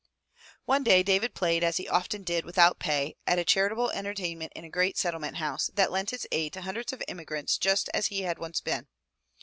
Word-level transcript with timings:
One 0.65 0.83
day 0.83 1.03
David 1.03 1.35
played, 1.35 1.63
as 1.63 1.77
he 1.77 1.87
often 1.87 2.23
did, 2.23 2.43
without 2.43 2.79
pay, 2.79 3.17
at 3.27 3.37
a 3.37 3.45
char 3.45 3.69
itable 3.69 3.93
entertainment 3.93 4.51
in 4.55 4.63
a 4.63 4.69
great 4.71 4.97
Settlement 4.97 5.37
house 5.37 5.69
that 5.75 5.91
lent 5.91 6.11
its 6.11 6.25
aid 6.31 6.53
to 6.53 6.61
hundreds 6.61 6.91
of 6.91 7.03
immigrants 7.07 7.55
just 7.55 7.85
such 7.85 7.93
as 7.93 8.07
he 8.07 8.23
had 8.23 8.39
once 8.39 8.61
been. 8.61 8.87